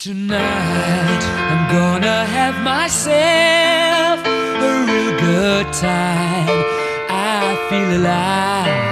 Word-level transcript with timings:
Tonight, 0.00 0.38
I'm 0.38 1.72
gonna 1.72 2.24
have 2.24 2.62
myself 2.62 4.24
a 4.24 4.84
real 4.86 5.18
good 5.18 5.72
time. 5.72 6.64
I 7.10 7.66
feel 7.68 7.98
alive. 7.98 8.86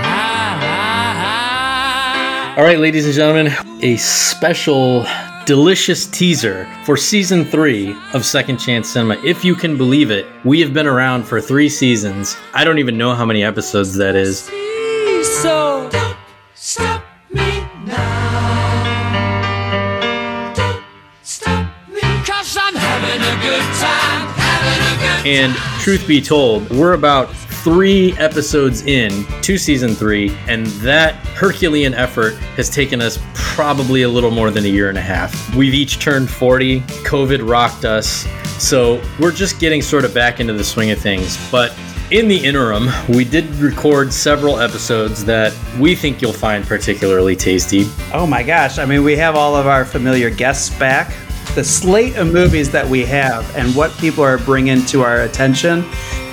All 2.58 2.64
right, 2.64 2.80
ladies 2.80 3.04
and 3.06 3.14
gentlemen, 3.14 3.52
a 3.82 3.96
special, 3.98 5.06
delicious 5.44 6.06
teaser 6.06 6.66
for 6.84 6.96
season 6.96 7.44
three 7.44 7.96
of 8.12 8.24
Second 8.24 8.58
Chance 8.58 8.88
Cinema. 8.88 9.14
If 9.24 9.44
you 9.44 9.54
can 9.54 9.76
believe 9.76 10.10
it, 10.10 10.26
we 10.44 10.58
have 10.58 10.74
been 10.74 10.88
around 10.88 11.22
for 11.22 11.40
three 11.40 11.68
seasons. 11.68 12.36
I 12.52 12.64
don't 12.64 12.80
even 12.80 12.98
know 12.98 13.14
how 13.14 13.24
many 13.24 13.44
episodes 13.44 13.94
that 13.94 14.16
is. 14.16 14.40
So 15.40 15.88
don't 15.88 16.16
stop 16.54 17.04
time. 23.80 24.28
Having 24.36 24.82
a 24.82 25.22
good 25.22 25.26
And 25.26 25.54
truth 25.80 26.06
be 26.06 26.20
told, 26.20 26.68
we're 26.70 26.94
about 26.94 27.34
three 27.66 28.12
episodes 28.18 28.82
in 28.82 29.26
to 29.42 29.58
season 29.58 29.94
three, 29.94 30.30
and 30.46 30.66
that 30.66 31.16
Herculean 31.36 31.94
effort 31.94 32.34
has 32.56 32.70
taken 32.70 33.02
us 33.02 33.18
probably 33.34 34.02
a 34.02 34.08
little 34.08 34.30
more 34.30 34.52
than 34.52 34.64
a 34.64 34.68
year 34.68 34.88
and 34.88 34.96
a 34.96 35.02
half. 35.02 35.54
We've 35.56 35.74
each 35.74 35.98
turned 35.98 36.30
40, 36.30 36.80
COVID 36.80 37.48
rocked 37.48 37.84
us, 37.84 38.26
so 38.62 39.02
we're 39.18 39.32
just 39.32 39.58
getting 39.58 39.82
sort 39.82 40.04
of 40.04 40.14
back 40.14 40.38
into 40.38 40.52
the 40.52 40.62
swing 40.62 40.92
of 40.92 41.00
things. 41.00 41.38
But 41.50 41.76
in 42.12 42.28
the 42.28 42.36
interim, 42.36 42.88
we 43.08 43.24
did 43.24 43.46
record 43.56 44.12
several 44.12 44.60
episodes 44.60 45.24
that 45.24 45.52
we 45.76 45.96
think 45.96 46.22
you'll 46.22 46.32
find 46.32 46.64
particularly 46.64 47.34
tasty. 47.34 47.86
Oh 48.12 48.28
my 48.28 48.44
gosh. 48.44 48.78
I 48.78 48.84
mean, 48.84 49.02
we 49.02 49.16
have 49.16 49.34
all 49.34 49.56
of 49.56 49.66
our 49.66 49.84
familiar 49.84 50.30
guests 50.30 50.70
back. 50.78 51.12
The 51.56 51.64
slate 51.64 52.16
of 52.16 52.30
movies 52.34 52.70
that 52.72 52.86
we 52.86 53.02
have 53.06 53.56
and 53.56 53.74
what 53.74 53.90
people 53.96 54.22
are 54.22 54.36
bringing 54.36 54.84
to 54.86 55.00
our 55.00 55.22
attention 55.22 55.86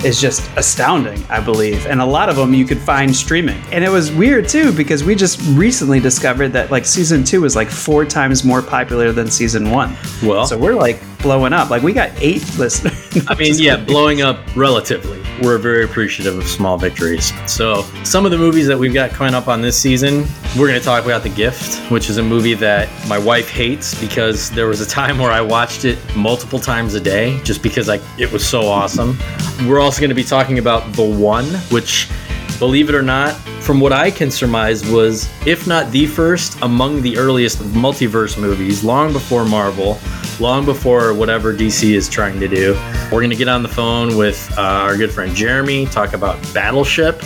is 0.04 0.20
just 0.20 0.46
astounding, 0.58 1.24
I 1.30 1.40
believe. 1.40 1.86
And 1.86 2.02
a 2.02 2.04
lot 2.04 2.28
of 2.28 2.36
them 2.36 2.52
you 2.52 2.66
could 2.66 2.78
find 2.78 3.16
streaming. 3.16 3.58
And 3.72 3.82
it 3.82 3.88
was 3.88 4.12
weird 4.12 4.50
too 4.50 4.70
because 4.70 5.02
we 5.02 5.14
just 5.14 5.40
recently 5.56 5.98
discovered 5.98 6.50
that 6.50 6.70
like 6.70 6.84
season 6.84 7.24
two 7.24 7.46
is 7.46 7.56
like 7.56 7.70
four 7.70 8.04
times 8.04 8.44
more 8.44 8.60
popular 8.60 9.12
than 9.12 9.30
season 9.30 9.70
one. 9.70 9.96
Well, 10.22 10.46
So 10.46 10.58
we're 10.58 10.74
like 10.74 11.00
blowing 11.20 11.54
up. 11.54 11.70
Like 11.70 11.82
we 11.82 11.94
got 11.94 12.10
eight 12.18 12.42
listeners. 12.58 13.26
I 13.26 13.34
mean, 13.34 13.54
yeah, 13.56 13.76
blowing 13.86 14.20
up 14.20 14.38
relatively. 14.54 15.23
We're 15.42 15.58
very 15.58 15.84
appreciative 15.84 16.38
of 16.38 16.46
small 16.46 16.78
victories. 16.78 17.32
So, 17.50 17.82
some 18.04 18.24
of 18.24 18.30
the 18.30 18.38
movies 18.38 18.66
that 18.68 18.78
we've 18.78 18.94
got 18.94 19.10
coming 19.10 19.34
up 19.34 19.48
on 19.48 19.60
this 19.60 19.76
season, 19.76 20.26
we're 20.56 20.68
going 20.68 20.78
to 20.78 20.84
talk 20.84 21.04
about 21.04 21.24
The 21.24 21.28
Gift, 21.28 21.90
which 21.90 22.08
is 22.08 22.18
a 22.18 22.22
movie 22.22 22.54
that 22.54 22.88
my 23.08 23.18
wife 23.18 23.48
hates 23.48 24.00
because 24.00 24.50
there 24.50 24.68
was 24.68 24.80
a 24.80 24.86
time 24.86 25.18
where 25.18 25.32
I 25.32 25.40
watched 25.40 25.84
it 25.84 25.98
multiple 26.14 26.60
times 26.60 26.94
a 26.94 27.00
day 27.00 27.40
just 27.42 27.62
because 27.62 27.88
I, 27.88 28.00
it 28.16 28.30
was 28.32 28.46
so 28.46 28.62
awesome. 28.68 29.18
We're 29.66 29.80
also 29.80 30.00
going 30.00 30.10
to 30.10 30.14
be 30.14 30.24
talking 30.24 30.58
about 30.58 30.92
The 30.92 31.04
One, 31.04 31.46
which 31.70 32.08
believe 32.58 32.88
it 32.88 32.94
or 32.94 33.02
not, 33.02 33.34
from 33.60 33.80
what 33.80 33.92
I 33.92 34.10
can 34.10 34.30
surmise, 34.30 34.88
was, 34.88 35.28
if 35.46 35.66
not 35.66 35.90
the 35.90 36.06
first, 36.06 36.60
among 36.62 37.02
the 37.02 37.16
earliest 37.16 37.58
multiverse 37.58 38.40
movies, 38.40 38.84
long 38.84 39.12
before 39.12 39.44
Marvel, 39.44 39.93
long 40.40 40.64
before 40.64 41.14
whatever 41.14 41.52
DC 41.52 41.94
is 41.94 42.08
trying 42.08 42.40
to 42.40 42.48
do. 42.48 42.74
We're 43.04 43.20
going 43.20 43.30
to 43.30 43.36
get 43.36 43.48
on 43.48 43.62
the 43.62 43.68
phone 43.68 44.16
with 44.16 44.52
uh, 44.56 44.60
our 44.60 44.96
good 44.96 45.10
friend 45.10 45.34
Jeremy, 45.34 45.86
talk 45.86 46.12
about 46.12 46.40
Battleship, 46.52 47.22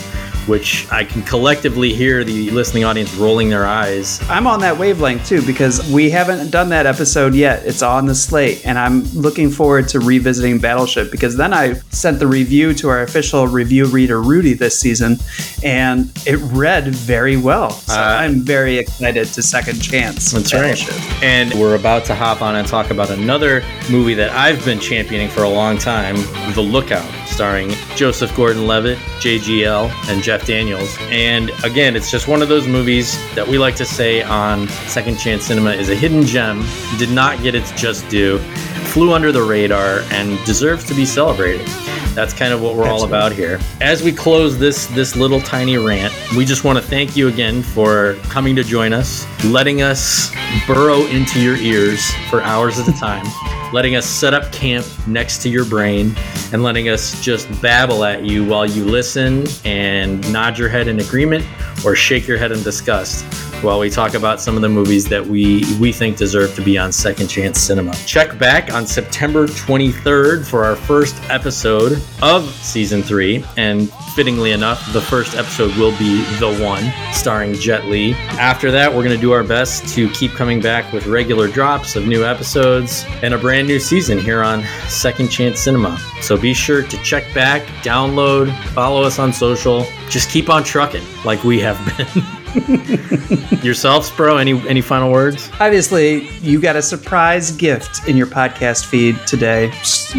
which 0.48 0.90
I 0.90 1.04
can 1.04 1.22
collectively 1.22 1.92
hear 1.94 2.24
the 2.24 2.50
listening 2.50 2.84
audience 2.84 3.14
rolling 3.14 3.48
their 3.50 3.66
eyes. 3.66 4.20
I'm 4.28 4.46
on 4.46 4.60
that 4.60 4.76
wavelength 4.78 5.26
too 5.28 5.42
because 5.46 5.88
we 5.92 6.10
haven't 6.10 6.50
done 6.50 6.68
that 6.70 6.86
episode 6.86 7.34
yet. 7.34 7.64
It's 7.66 7.82
on 7.82 8.06
the 8.06 8.14
slate, 8.14 8.66
and 8.66 8.78
I'm 8.78 9.04
looking 9.12 9.50
forward 9.50 9.88
to 9.88 10.00
revisiting 10.00 10.58
Battleship 10.58 11.10
because 11.10 11.36
then 11.36 11.52
I 11.54 11.74
sent 11.90 12.18
the 12.18 12.26
review 12.26 12.74
to 12.74 12.88
our 12.88 13.02
official 13.02 13.46
review 13.46 13.86
reader 13.86 14.20
Rudy 14.22 14.54
this 14.54 14.78
season, 14.78 15.18
and 15.62 16.10
it 16.26 16.36
read 16.52 16.88
very 16.94 17.36
well. 17.36 17.70
So 17.70 17.94
Uh, 17.94 18.16
I'm 18.20 18.40
very 18.42 18.78
excited 18.78 19.26
to 19.28 19.42
second 19.42 19.80
chance. 19.80 20.32
That's 20.32 20.52
Battleship. 20.52 20.90
right. 20.94 21.22
And 21.22 21.54
we're 21.54 21.74
about 21.74 22.04
to 22.06 22.14
hop 22.14 22.42
on 22.42 22.56
and 22.56 22.66
talk 22.66 22.90
about 22.90 23.10
another 23.10 23.62
movie 23.90 24.14
that 24.14 24.30
I've 24.30 24.64
been 24.64 24.78
championing 24.80 25.28
for 25.28 25.42
a 25.42 25.48
long 25.48 25.78
time 25.78 26.16
The 26.54 26.62
Lookout, 26.62 27.08
starring 27.26 27.70
Joseph 27.96 28.34
Gordon 28.36 28.66
Levitt, 28.66 28.98
JGL, 29.20 29.90
and 30.08 30.22
Jeff 30.22 30.37
Daniels. 30.44 30.96
And 31.10 31.50
again, 31.64 31.96
it's 31.96 32.10
just 32.10 32.28
one 32.28 32.42
of 32.42 32.48
those 32.48 32.66
movies 32.66 33.16
that 33.34 33.46
we 33.46 33.58
like 33.58 33.76
to 33.76 33.84
say 33.84 34.22
on 34.22 34.68
Second 34.86 35.18
Chance 35.18 35.44
Cinema 35.44 35.72
is 35.72 35.88
a 35.88 35.94
hidden 35.94 36.24
gem, 36.24 36.64
did 36.98 37.10
not 37.10 37.42
get 37.42 37.54
its 37.54 37.70
just 37.72 38.08
due, 38.08 38.38
flew 38.88 39.12
under 39.12 39.32
the 39.32 39.42
radar, 39.42 40.00
and 40.10 40.38
deserves 40.44 40.84
to 40.84 40.94
be 40.94 41.04
celebrated. 41.04 41.66
That's 42.18 42.32
kind 42.32 42.52
of 42.52 42.60
what 42.60 42.74
we're 42.74 42.88
all 42.88 43.04
about 43.04 43.30
here. 43.30 43.60
As 43.80 44.02
we 44.02 44.10
close 44.10 44.58
this 44.58 44.86
this 44.86 45.14
little 45.14 45.40
tiny 45.40 45.78
rant, 45.78 46.12
we 46.36 46.44
just 46.44 46.64
want 46.64 46.76
to 46.76 46.84
thank 46.84 47.16
you 47.16 47.28
again 47.28 47.62
for 47.62 48.14
coming 48.24 48.56
to 48.56 48.64
join 48.64 48.92
us, 48.92 49.24
letting 49.44 49.82
us 49.82 50.34
burrow 50.66 51.02
into 51.02 51.40
your 51.40 51.54
ears 51.58 52.04
for 52.28 52.42
hours 52.42 52.80
at 52.80 52.88
a 52.88 52.92
time, 52.98 53.24
letting 53.72 53.94
us 53.94 54.04
set 54.04 54.34
up 54.34 54.50
camp 54.50 54.84
next 55.06 55.42
to 55.44 55.48
your 55.48 55.64
brain, 55.64 56.12
and 56.52 56.64
letting 56.64 56.88
us 56.88 57.22
just 57.22 57.46
babble 57.62 58.02
at 58.02 58.24
you 58.24 58.44
while 58.44 58.66
you 58.66 58.84
listen 58.84 59.46
and 59.64 60.20
nod 60.32 60.58
your 60.58 60.68
head 60.68 60.88
in 60.88 60.98
agreement 60.98 61.46
or 61.84 61.94
shake 61.94 62.26
your 62.26 62.36
head 62.36 62.50
in 62.50 62.60
disgust 62.64 63.24
while 63.62 63.78
we 63.80 63.90
talk 63.90 64.14
about 64.14 64.40
some 64.40 64.54
of 64.54 64.62
the 64.62 64.68
movies 64.68 65.08
that 65.08 65.24
we 65.24 65.64
we 65.80 65.92
think 65.92 66.16
deserve 66.16 66.54
to 66.54 66.62
be 66.62 66.78
on 66.78 66.92
Second 66.92 67.28
Chance 67.28 67.60
Cinema. 67.60 67.92
Check 68.06 68.38
back 68.38 68.72
on 68.72 68.86
September 68.86 69.46
23rd 69.46 70.46
for 70.46 70.64
our 70.64 70.76
first 70.76 71.16
episode 71.30 72.02
of 72.22 72.48
season 72.56 73.02
3 73.02 73.44
and 73.56 73.90
fittingly 74.14 74.52
enough 74.52 74.92
the 74.92 75.00
first 75.00 75.36
episode 75.36 75.74
will 75.76 75.96
be 75.98 76.22
The 76.38 76.58
One 76.64 76.84
starring 77.12 77.54
Jet 77.54 77.86
Li. 77.86 78.14
After 78.38 78.70
that, 78.70 78.90
we're 78.90 79.02
going 79.02 79.16
to 79.16 79.20
do 79.20 79.32
our 79.32 79.44
best 79.44 79.88
to 79.94 80.08
keep 80.10 80.32
coming 80.32 80.60
back 80.60 80.92
with 80.92 81.06
regular 81.06 81.48
drops 81.48 81.96
of 81.96 82.06
new 82.06 82.24
episodes 82.24 83.04
and 83.22 83.34
a 83.34 83.38
brand 83.38 83.66
new 83.66 83.78
season 83.78 84.18
here 84.18 84.42
on 84.42 84.64
Second 84.88 85.28
Chance 85.28 85.60
Cinema. 85.60 85.98
So 86.20 86.36
be 86.36 86.54
sure 86.54 86.82
to 86.82 87.02
check 87.02 87.32
back, 87.34 87.62
download, 87.82 88.52
follow 88.72 89.02
us 89.02 89.18
on 89.18 89.32
social. 89.32 89.86
Just 90.08 90.30
keep 90.30 90.48
on 90.48 90.64
trucking 90.64 91.04
like 91.24 91.44
we 91.44 91.60
have 91.60 91.78
been. 91.96 92.24
Yourselves, 93.62 94.10
bro. 94.10 94.36
Any 94.36 94.66
any 94.68 94.80
final 94.80 95.10
words? 95.10 95.50
Obviously, 95.60 96.28
you 96.38 96.60
got 96.60 96.76
a 96.76 96.82
surprise 96.82 97.50
gift 97.52 98.06
in 98.08 98.16
your 98.16 98.26
podcast 98.26 98.86
feed 98.86 99.18
today 99.26 99.72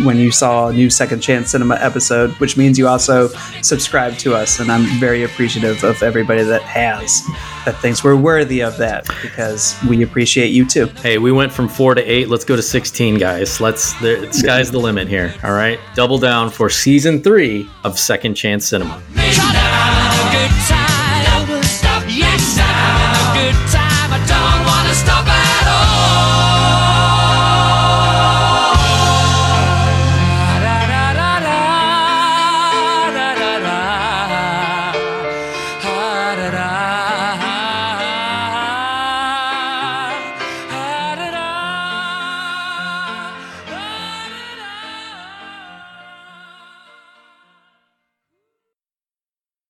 when 0.04 0.18
you 0.18 0.32
saw 0.32 0.68
a 0.68 0.74
new 0.74 0.90
Second 0.90 1.22
Chance 1.22 1.52
Cinema 1.52 1.76
episode, 1.76 2.32
which 2.34 2.58
means 2.58 2.78
you 2.78 2.88
also 2.88 3.30
subscribe 3.62 4.18
to 4.18 4.36
us. 4.36 4.60
And 4.60 4.72
I'm 4.72 4.86
very 5.00 5.24
appreciative 5.24 5.84
of 5.84 6.04
everybody 6.04 6.44
that 6.44 6.62
has, 6.64 7.26
that 7.66 7.78
thinks 7.82 8.04
we're 8.04 8.16
worthy 8.16 8.62
of 8.62 8.78
that 8.78 9.08
because 9.22 9.76
we 9.88 10.04
appreciate 10.04 10.50
you 10.50 10.66
too. 10.66 10.88
Hey, 11.02 11.18
we 11.18 11.32
went 11.32 11.52
from 11.52 11.68
four 11.68 11.96
to 11.96 12.02
eight. 12.02 12.30
Let's 12.30 12.46
go 12.46 12.56
to 12.56 12.64
sixteen, 12.64 13.18
guys. 13.18 13.60
Let's. 13.60 13.94
The 14.00 14.28
sky's 14.32 14.72
the 14.72 14.80
limit 14.80 15.08
here. 15.08 15.34
All 15.44 15.54
right, 15.54 15.80
double 15.96 16.18
down 16.18 16.50
for 16.50 16.70
season 16.70 17.22
three 17.22 17.70
of 17.84 17.98
Second 17.98 18.36
Chance 18.36 18.68
Cinema. 18.68 19.02